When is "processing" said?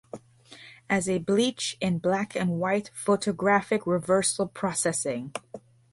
4.47-5.31